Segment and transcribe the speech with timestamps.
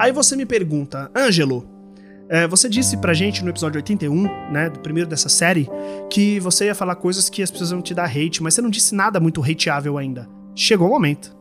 [0.00, 1.68] Aí você me pergunta, Ângelo,
[2.26, 5.68] é, você disse pra gente no episódio 81, né, do primeiro dessa série,
[6.08, 8.70] que você ia falar coisas que as pessoas vão te dar hate, mas você não
[8.70, 10.26] disse nada muito hateável ainda.
[10.54, 11.36] Chegou o momento.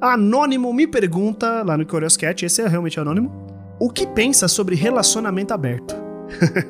[0.00, 3.30] Anônimo me pergunta, lá no Curioscat, esse é realmente anônimo,
[3.78, 5.94] o que pensa sobre relacionamento aberto?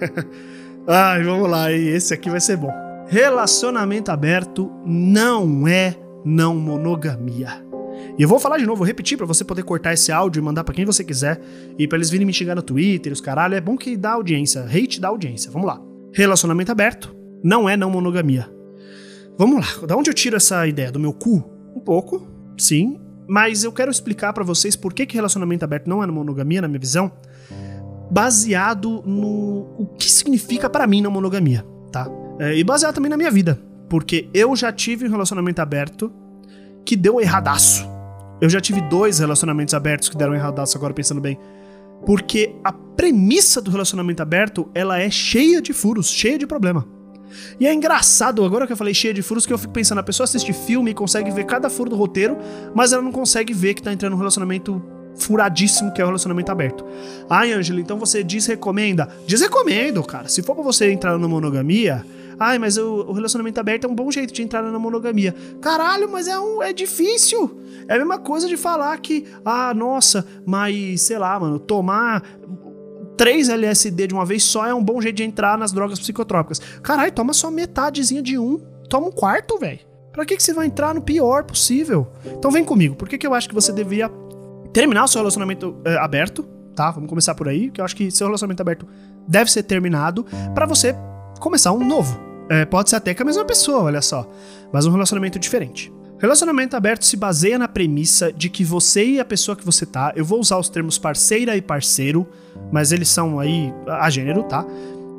[0.86, 2.72] Ai, vamos lá, esse aqui vai ser bom.
[3.08, 7.69] Relacionamento aberto não é não monogamia.
[8.20, 10.44] E eu vou falar de novo, vou repetir para você poder cortar esse áudio e
[10.44, 11.40] mandar para quem você quiser
[11.78, 14.60] e para eles virem me xingar no Twitter, os caralho, é bom que dá audiência,
[14.60, 15.50] hate dá audiência.
[15.50, 15.80] Vamos lá.
[16.12, 18.46] Relacionamento aberto não é não monogamia.
[19.38, 19.86] Vamos lá.
[19.86, 21.42] Da onde eu tiro essa ideia do meu cu?
[21.74, 26.02] Um pouco, sim, mas eu quero explicar para vocês por que, que relacionamento aberto não
[26.02, 27.10] é não monogamia na minha visão,
[28.10, 32.06] baseado no o que significa para mim não monogamia, tá?
[32.38, 36.12] É, e baseado também na minha vida, porque eu já tive um relacionamento aberto
[36.84, 37.89] que deu erradaço.
[38.40, 41.38] Eu já tive dois relacionamentos abertos que deram erradaço, agora pensando bem.
[42.06, 46.86] Porque a premissa do relacionamento aberto, ela é cheia de furos, cheia de problema.
[47.60, 50.02] E é engraçado, agora que eu falei cheia de furos, que eu fico pensando, a
[50.02, 52.36] pessoa assiste filme e consegue ver cada furo do roteiro,
[52.74, 54.82] mas ela não consegue ver que tá entrando num relacionamento
[55.16, 56.84] furadíssimo que é o relacionamento aberto.
[57.28, 59.08] Ai, Ângelo, então você desrecomenda?
[59.26, 60.28] Desrecomendo, cara.
[60.28, 62.04] Se for pra você entrar na monogamia,
[62.42, 65.34] Ai, mas o, o, relacionamento aberto é um bom jeito de entrar na monogamia.
[65.60, 67.59] Caralho, mas é, um, é difícil.
[67.90, 72.22] É a mesma coisa de falar que, ah, nossa, mas sei lá, mano, tomar
[73.16, 76.60] 3 LSD de uma vez só é um bom jeito de entrar nas drogas psicotrópicas.
[76.84, 78.60] Caralho, toma só metadezinha de um.
[78.88, 79.80] Toma um quarto, velho.
[80.12, 82.06] Pra que, que você vai entrar no pior possível?
[82.24, 82.94] Então vem comigo.
[82.94, 84.08] Por que, que eu acho que você deveria
[84.72, 86.44] terminar o seu relacionamento é, aberto?
[86.76, 86.92] Tá?
[86.92, 87.72] Vamos começar por aí.
[87.72, 88.86] Que eu acho que seu relacionamento aberto
[89.26, 90.24] deve ser terminado
[90.54, 90.94] para você
[91.40, 92.20] começar um novo.
[92.48, 94.30] É, pode ser até com a mesma pessoa, olha só.
[94.72, 95.92] Mas um relacionamento diferente.
[96.20, 100.12] Relacionamento aberto se baseia na premissa de que você e a pessoa que você tá,
[100.14, 102.28] eu vou usar os termos parceira e parceiro,
[102.70, 104.66] mas eles são aí a gênero, tá?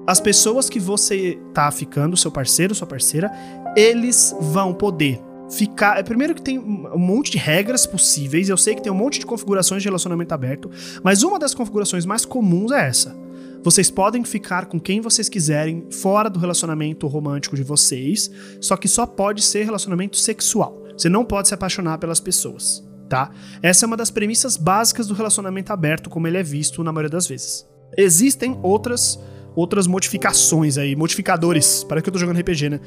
[0.06, 3.32] As pessoas que você tá ficando, seu parceiro, sua parceira,
[3.76, 5.98] eles vão poder ficar.
[5.98, 9.20] É, primeiro que tem um monte de regras possíveis, eu sei que tem um monte
[9.20, 10.70] de configurações de relacionamento aberto,
[11.04, 13.18] mas uma das configurações mais comuns é essa.
[13.64, 18.88] Vocês podem ficar com quem vocês quiserem fora do relacionamento romântico de vocês, só que
[18.88, 20.81] só pode ser relacionamento sexual.
[20.98, 23.32] Você não pode se apaixonar pelas pessoas, tá?
[23.62, 27.10] Essa é uma das premissas básicas do relacionamento aberto, como ele é visto na maioria
[27.10, 27.68] das vezes.
[27.98, 29.20] Existem outras
[29.54, 32.80] outras modificações aí, modificadores, para que eu tô jogando RPG, né?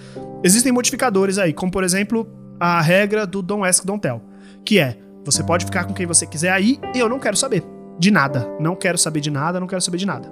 [0.42, 2.26] Existem modificadores aí, como por exemplo,
[2.58, 4.22] a regra do Don't Ask, Don't Tell,
[4.64, 7.62] que é, você pode ficar com quem você quiser aí e eu não quero saber
[7.98, 8.48] de nada.
[8.60, 10.30] Não quero saber de nada, não quero saber de nada.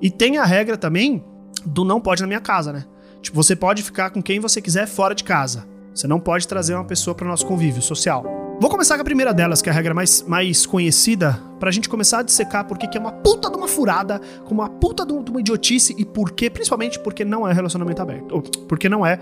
[0.00, 1.24] E tem a regra também
[1.64, 2.84] do não pode na minha casa, né?
[3.20, 5.66] Tipo, você pode ficar com quem você quiser fora de casa.
[5.98, 8.22] Você não pode trazer uma pessoa para o nosso convívio social.
[8.60, 11.88] Vou começar com a primeira delas, que é a regra mais, mais conhecida, pra gente
[11.88, 15.12] começar a dissecar por que é uma puta de uma furada, como uma puta de
[15.12, 18.32] uma idiotice e por principalmente porque não é relacionamento aberto.
[18.32, 19.18] Ou porque não é,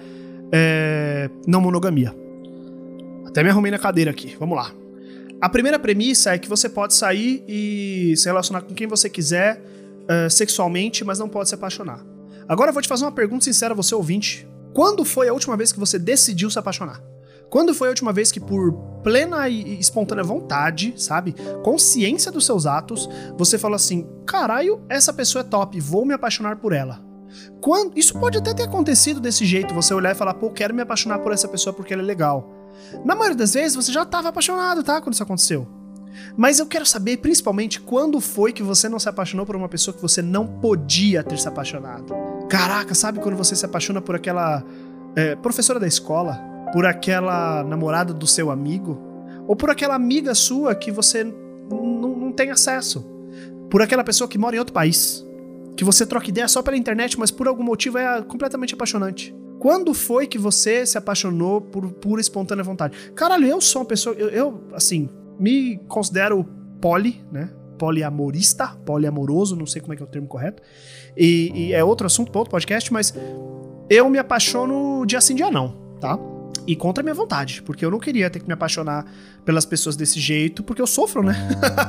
[0.52, 2.14] é não monogamia.
[3.26, 4.70] Até me arrumei na cadeira aqui, vamos lá.
[5.40, 9.62] A primeira premissa é que você pode sair e se relacionar com quem você quiser
[10.02, 12.04] uh, sexualmente, mas não pode se apaixonar.
[12.46, 14.46] Agora eu vou te fazer uma pergunta sincera, você ouvinte.
[14.76, 17.00] Quando foi a última vez que você decidiu se apaixonar?
[17.48, 21.34] Quando foi a última vez que, por plena e espontânea vontade, sabe?
[21.64, 26.56] Consciência dos seus atos, você falou assim: caralho, essa pessoa é top, vou me apaixonar
[26.56, 27.02] por ela.
[27.58, 30.82] Quando, isso pode até ter acontecido desse jeito, você olhar e falar, pô, quero me
[30.82, 32.46] apaixonar por essa pessoa porque ela é legal.
[33.02, 35.00] Na maioria das vezes, você já estava apaixonado, tá?
[35.00, 35.66] Quando isso aconteceu.
[36.36, 39.94] Mas eu quero saber, principalmente, quando foi que você não se apaixonou por uma pessoa
[39.94, 42.35] que você não podia ter se apaixonado.
[42.48, 44.64] Caraca, sabe quando você se apaixona por aquela
[45.16, 46.40] é, professora da escola?
[46.72, 48.98] Por aquela namorada do seu amigo?
[49.48, 53.04] Ou por aquela amiga sua que você não tem acesso?
[53.70, 55.24] Por aquela pessoa que mora em outro país?
[55.76, 59.34] Que você troca ideia só pela internet, mas por algum motivo é completamente apaixonante.
[59.58, 62.96] Quando foi que você se apaixonou por pura espontânea vontade?
[63.14, 64.14] Caralho, eu sou uma pessoa.
[64.14, 66.44] Eu, eu assim, me considero
[66.80, 67.50] poli, né?
[67.78, 70.62] Poliamorista, poliamoroso, não sei como é que é o termo correto.
[71.16, 73.14] E, e é outro assunto para outro podcast, mas
[73.88, 76.18] eu me apaixono dia sim, dia não, tá?
[76.66, 79.06] E contra a minha vontade, porque eu não queria ter que me apaixonar
[79.44, 81.36] pelas pessoas desse jeito, porque eu sofro, né?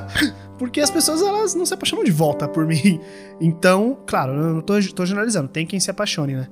[0.60, 3.00] porque as pessoas elas não se apaixonam de volta por mim.
[3.42, 6.48] Então, claro, eu não tô, tô generalizando, tem quem se apaixone, né?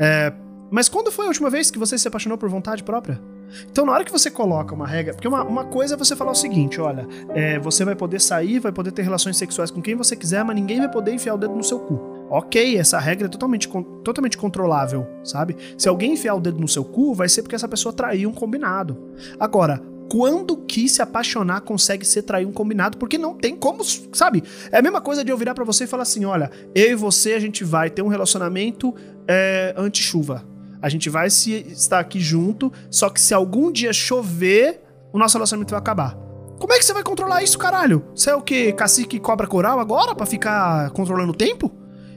[0.00, 0.32] É,
[0.70, 3.20] mas quando foi a última vez que você se apaixonou por vontade própria?
[3.70, 5.14] Então, na hora que você coloca uma regra.
[5.14, 8.58] Porque uma, uma coisa é você falar o seguinte: olha, é, você vai poder sair,
[8.58, 11.38] vai poder ter relações sexuais com quem você quiser, mas ninguém vai poder enfiar o
[11.38, 12.26] dedo no seu cu.
[12.30, 13.68] Ok, essa regra é totalmente,
[14.04, 15.56] totalmente controlável, sabe?
[15.76, 18.32] Se alguém enfiar o dedo no seu cu, vai ser porque essa pessoa traiu um
[18.32, 18.96] combinado.
[19.38, 24.42] Agora, quando que se apaixonar consegue ser trair um combinado, porque não tem como, sabe?
[24.72, 26.94] É a mesma coisa de eu virar para você e falar assim: olha, eu e
[26.96, 28.94] você a gente vai ter um relacionamento
[29.28, 30.44] é, anti-chuva.
[30.82, 34.82] A gente vai se estar aqui junto, só que se algum dia chover,
[35.12, 36.16] o nosso relacionamento vai acabar.
[36.58, 38.04] Como é que você vai controlar isso, caralho?
[38.14, 38.72] Você é o que?
[38.72, 41.72] Cacique cobra coral agora para ficar controlando o tempo?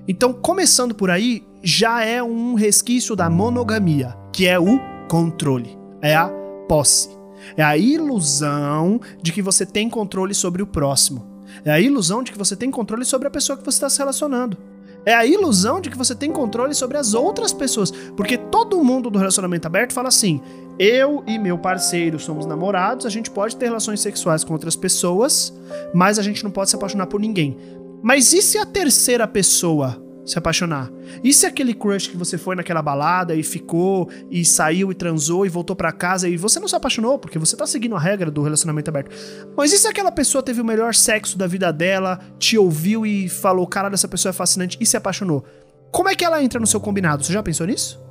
[0.08, 6.14] Então, começando por aí, já é um resquício da monogamia, que é o controle, é
[6.14, 6.30] a
[6.68, 7.10] posse.
[7.56, 11.44] É a ilusão de que você tem controle sobre o próximo.
[11.64, 14.00] É a ilusão de que você tem controle sobre a pessoa que você está se
[14.00, 14.58] relacionando.
[15.06, 17.92] É a ilusão de que você tem controle sobre as outras pessoas.
[18.16, 20.42] Porque todo mundo do relacionamento aberto fala assim:
[20.80, 25.54] eu e meu parceiro somos namorados, a gente pode ter relações sexuais com outras pessoas,
[25.94, 27.58] mas a gente não pode se apaixonar por ninguém.
[28.02, 30.92] Mas e se a terceira pessoa se apaixonar?
[31.24, 35.46] E se aquele crush que você foi naquela balada e ficou e saiu e transou
[35.46, 38.32] e voltou para casa e você não se apaixonou porque você tá seguindo a regra
[38.32, 39.12] do relacionamento aberto?
[39.56, 43.28] Mas e se aquela pessoa teve o melhor sexo da vida dela, te ouviu e
[43.28, 45.44] falou, cara, essa pessoa é fascinante e se apaixonou?
[45.92, 47.24] Como é que ela entra no seu combinado?
[47.24, 48.02] Você já pensou nisso?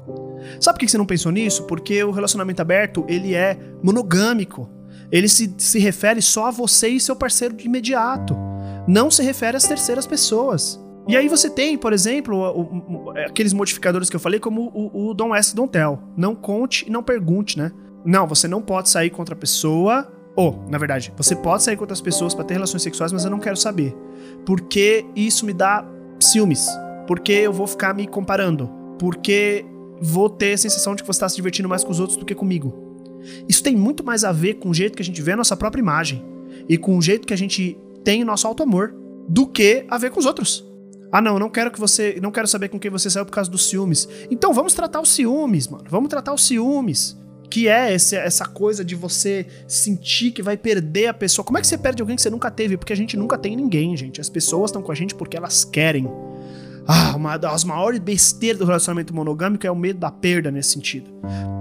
[0.61, 1.65] Sabe por que você não pensou nisso?
[1.65, 4.71] Porque o relacionamento aberto, ele é monogâmico.
[5.11, 8.37] Ele se, se refere só a você e seu parceiro de imediato
[8.87, 10.82] não se refere às terceiras pessoas.
[11.09, 15.09] E aí você tem, por exemplo, o, o, aqueles modificadores que eu falei, como o,
[15.09, 15.99] o Don't Ask, Don't Tell.
[16.17, 17.73] Não conte e não pergunte, né?
[18.05, 20.11] Não, você não pode sair contra a pessoa.
[20.35, 23.31] Ou, na verdade, você pode sair contra as pessoas para ter relações sexuais, mas eu
[23.31, 23.95] não quero saber.
[24.47, 25.85] Porque isso me dá
[26.21, 26.67] ciúmes.
[27.07, 28.71] Porque eu vou ficar me comparando.
[28.99, 29.65] Porque
[30.01, 32.25] vou ter a sensação de que você está se divertindo mais com os outros do
[32.25, 32.73] que comigo.
[33.49, 35.57] Isso tem muito mais a ver com o jeito que a gente vê a nossa
[35.57, 36.25] própria imagem.
[36.69, 38.95] E com o jeito que a gente tem o nosso auto-amor
[39.29, 40.72] do que a ver com os outros.
[41.13, 42.19] Ah, não, não quero que você.
[42.23, 44.09] Não quero saber com quem você saiu por causa dos ciúmes.
[44.31, 45.85] Então vamos tratar os ciúmes, mano.
[45.91, 47.21] Vamos tratar os ciúmes.
[47.51, 51.45] Que é esse, essa coisa de você sentir que vai perder a pessoa.
[51.45, 52.79] Como é que você perde alguém que você nunca teve?
[52.79, 54.23] Porque a gente nunca tem ninguém, gente.
[54.23, 56.11] As pessoas estão com a gente porque elas querem.
[56.95, 61.11] Ah, uma das maiores besteiras do relacionamento monogâmico é o medo da perda nesse sentido.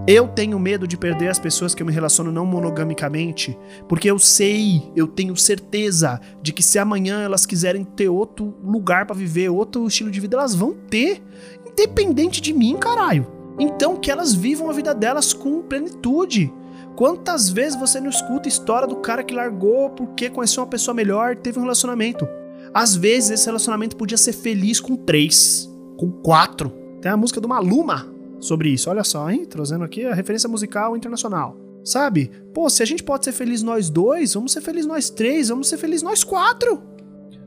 [0.06, 3.58] Eu tenho medo de perder as pessoas que eu me relaciono não monogamicamente,
[3.88, 9.06] porque eu sei, eu tenho certeza de que se amanhã elas quiserem ter outro lugar
[9.06, 11.24] para viver, outro estilo de vida, elas vão ter,
[11.66, 13.26] independente de mim, caralho.
[13.58, 16.54] Então que elas vivam a vida delas com plenitude.
[16.98, 20.94] Quantas vezes você não escuta a história do cara que largou porque conheceu uma pessoa
[20.94, 22.28] melhor, teve um relacionamento?
[22.74, 26.70] Às vezes esse relacionamento podia ser feliz com três, com quatro.
[27.02, 28.08] Tem a música do Maluma
[28.40, 28.90] sobre isso.
[28.90, 29.46] Olha só, hein?
[29.46, 31.58] Trazendo aqui a referência musical internacional.
[31.84, 32.32] Sabe?
[32.54, 35.68] Pô, se a gente pode ser feliz nós dois, vamos ser feliz nós três, vamos
[35.68, 36.84] ser feliz nós quatro.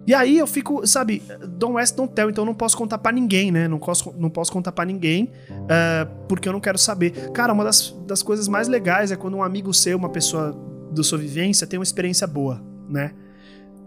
[0.06, 3.12] E aí eu fico, sabe, Don't West Don't Tell, então eu não posso contar para
[3.12, 3.67] ninguém, né?
[3.67, 7.31] Não posso, não posso contar para ninguém, uh, porque eu não quero saber.
[7.31, 10.55] Cara, uma das, das coisas mais legais é quando um amigo seu, uma pessoa
[10.93, 13.15] da sua vivência, tem uma experiência boa, né?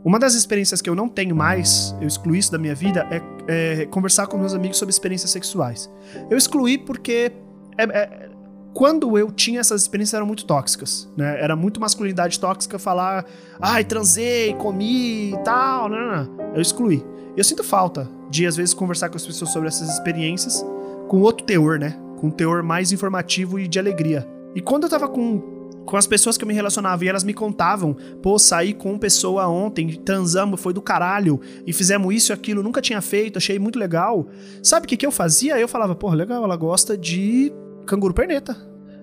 [0.03, 3.81] Uma das experiências que eu não tenho mais, eu excluí isso da minha vida, é,
[3.81, 5.89] é conversar com meus amigos sobre experiências sexuais.
[6.29, 7.31] Eu excluí porque
[7.77, 8.29] é, é,
[8.73, 11.41] quando eu tinha essas experiências eram muito tóxicas, né?
[11.41, 13.25] Era muito masculinidade tóxica falar,
[13.59, 16.53] ai, transei, comi e tal, não, não, não.
[16.53, 17.03] Eu excluí.
[17.35, 20.63] Eu sinto falta de, às vezes, conversar com as pessoas sobre essas experiências
[21.07, 21.97] com outro teor, né?
[22.19, 24.27] Com um teor mais informativo e de alegria.
[24.53, 25.56] E quando eu tava com
[25.87, 29.47] com as pessoas que eu me relacionava e elas me contavam, pô, saí com pessoa
[29.47, 33.79] ontem, transamos, foi do caralho, e fizemos isso e aquilo, nunca tinha feito, achei muito
[33.79, 34.27] legal.
[34.61, 35.57] Sabe o que, que eu fazia?
[35.57, 37.53] Eu falava, pô, legal, ela gosta de
[37.85, 38.55] canguru perneta.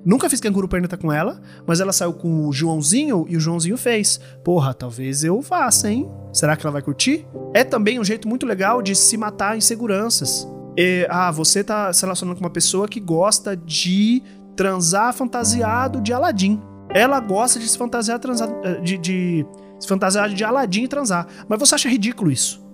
[0.04, 3.78] Nunca fiz canguru perneta com ela, mas ela saiu com o Joãozinho e o Joãozinho
[3.78, 4.20] fez.
[4.44, 6.06] Porra, talvez eu faça, hein?
[6.30, 7.26] Será que ela vai curtir?
[7.54, 10.46] É também um jeito muito legal de se matar inseguranças.
[10.76, 14.22] E, ah, você tá se relacionando com uma pessoa que gosta de
[14.54, 16.60] transar fantasiado de Aladim.
[16.94, 19.46] Ela gosta de se fantasiar transar, eh, de, de
[19.80, 21.26] se fantasiar de Aladim e transar.
[21.48, 22.64] Mas você acha ridículo isso?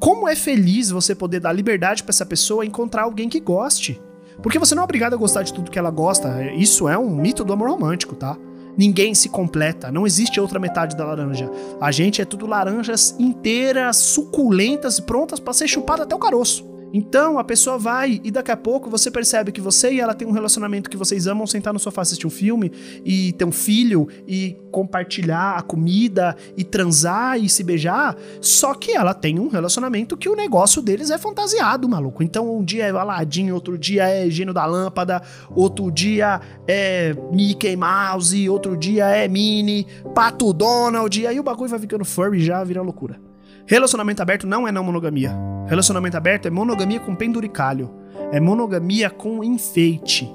[0.00, 4.00] Como é feliz você poder dar liberdade para essa pessoa encontrar alguém que goste?
[4.42, 6.44] Porque você não é obrigado a gostar de tudo que ela gosta.
[6.52, 8.36] Isso é um mito do amor romântico, tá?
[8.76, 11.50] Ninguém se completa, não existe outra metade da laranja.
[11.80, 16.64] A gente é tudo laranjas inteiras, suculentas e prontas para ser chupada até o caroço.
[16.92, 20.26] Então a pessoa vai e daqui a pouco você percebe que você e ela tem
[20.26, 22.72] um relacionamento que vocês amam sentar no sofá assistir um filme
[23.04, 28.92] e ter um filho e compartilhar a comida e transar e se beijar, só que
[28.92, 32.22] ela tem um relacionamento que o negócio deles é fantasiado, maluco.
[32.22, 37.76] Então um dia é Aladdin, outro dia é Gênio da Lâmpada, outro dia é Mickey
[37.76, 42.62] Mouse, outro dia é Minnie, Pato Donald, e aí o bagulho vai ficando furry já
[42.64, 43.20] vira loucura.
[43.66, 45.57] Relacionamento aberto não é não monogamia.
[45.68, 47.90] Relacionamento aberto é monogamia com penduricalho,
[48.32, 50.26] é monogamia com enfeite.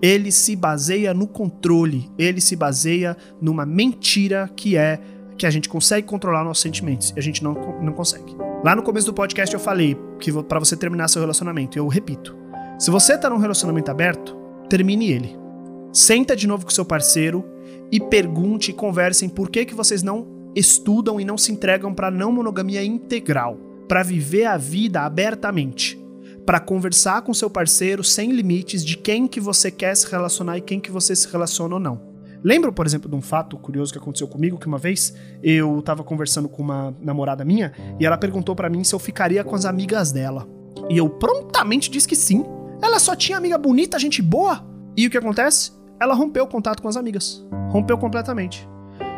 [0.00, 4.98] Ele se baseia no controle, ele se baseia numa mentira que é
[5.36, 7.52] que a gente consegue controlar nossos sentimentos e a gente não,
[7.82, 8.34] não consegue.
[8.64, 12.34] Lá no começo do podcast eu falei que para você terminar seu relacionamento, eu repito.
[12.78, 14.34] Se você tá num relacionamento aberto,
[14.70, 15.36] termine ele.
[15.92, 17.44] Senta de novo com seu parceiro
[17.92, 22.10] e pergunte e conversem por que, que vocês não estudam e não se entregam para
[22.10, 25.98] não monogamia integral, para viver a vida abertamente,
[26.44, 30.60] para conversar com seu parceiro sem limites de quem que você quer se relacionar e
[30.60, 32.06] quem que você se relaciona ou não.
[32.44, 36.04] Lembro, por exemplo, de um fato curioso que aconteceu comigo, que uma vez eu tava
[36.04, 39.64] conversando com uma namorada minha e ela perguntou para mim se eu ficaria com as
[39.64, 40.46] amigas dela.
[40.88, 42.44] E eu prontamente disse que sim.
[42.80, 44.64] Ela só tinha amiga bonita, gente boa.
[44.96, 45.72] E o que acontece?
[46.00, 47.44] Ela rompeu o contato com as amigas.
[47.70, 48.68] Rompeu completamente.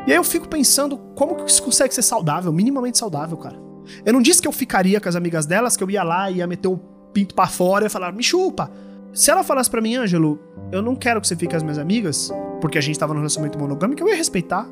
[0.06, 3.69] E aí eu fico pensando como que isso consegue ser saudável, minimamente saudável, cara.
[4.04, 6.36] Eu não disse que eu ficaria com as amigas delas, que eu ia lá e
[6.36, 6.78] ia meter o
[7.12, 8.70] pinto para fora e falar, me chupa.
[9.12, 10.38] Se ela falasse para mim, Ângelo,
[10.70, 13.20] eu não quero que você fique com as minhas amigas, porque a gente tava num
[13.20, 14.68] relacionamento monogâmico, eu ia respeitar.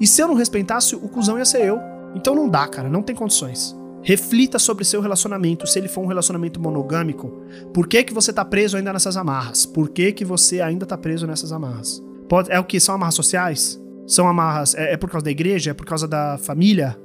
[0.00, 1.78] E se eu não respeitasse, o cuzão ia ser eu.
[2.14, 3.76] Então não dá, cara, não tem condições.
[4.02, 7.42] Reflita sobre seu relacionamento, se ele for um relacionamento monogâmico.
[7.72, 9.64] Por que, que você tá preso ainda nessas amarras?
[9.64, 12.02] Por que, que você ainda tá preso nessas amarras?
[12.28, 12.78] Pode, é o que?
[12.78, 13.80] São amarras sociais?
[14.06, 14.74] São amarras.
[14.74, 15.70] É, é por causa da igreja?
[15.70, 16.98] É por causa da família?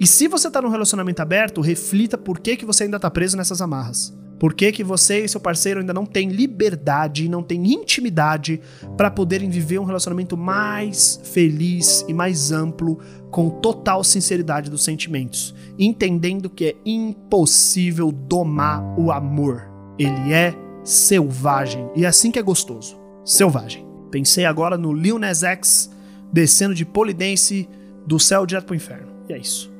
[0.00, 3.36] E se você tá num relacionamento aberto, reflita por que, que você ainda tá preso
[3.36, 4.16] nessas amarras.
[4.38, 8.60] Por que, que você e seu parceiro ainda não têm liberdade, não têm intimidade
[8.96, 12.98] para poderem viver um relacionamento mais feliz e mais amplo,
[13.30, 19.68] com total sinceridade dos sentimentos, entendendo que é impossível domar o amor.
[19.98, 22.96] Ele é selvagem e é assim que é gostoso.
[23.24, 23.86] Selvagem.
[24.10, 25.90] Pensei agora no Lil Nas X
[26.32, 27.68] descendo de polidense
[28.06, 29.08] do céu direto pro inferno.
[29.28, 29.73] E é isso.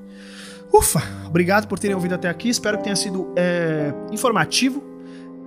[0.75, 2.49] Ufa, obrigado por terem ouvido até aqui.
[2.49, 4.83] Espero que tenha sido é, informativo.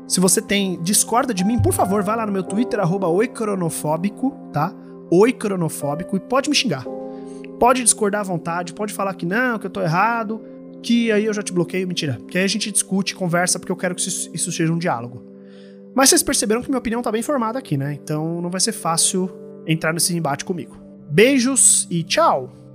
[0.08, 4.32] Se você tem discorda de mim, por favor, vai lá no meu Twitter, arroba oicronofóbico,
[4.54, 4.74] tá?
[5.12, 6.86] Oicronofóbico, e pode me xingar.
[7.60, 10.42] Pode discordar à vontade, pode falar que não, que eu tô errado,
[10.82, 12.18] que aí eu já te bloqueio, mentira.
[12.30, 15.26] Que aí a gente discute, conversa, porque eu quero que isso, isso seja um diálogo.
[15.94, 17.94] Mas vocês perceberam que minha opinião tá bem formada aqui, né?
[18.02, 19.30] Então não vai ser fácil
[19.68, 20.78] entrar nesse embate comigo.
[21.10, 22.67] Beijos e tchau!